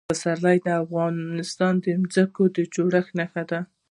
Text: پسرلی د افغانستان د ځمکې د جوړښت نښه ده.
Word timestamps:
پسرلی 0.09 0.57
د 0.65 0.67
افغانستان 0.83 1.73
د 1.83 1.85
ځمکې 2.13 2.45
د 2.55 2.57
جوړښت 2.73 3.11
نښه 3.19 3.43
ده. 3.49 3.59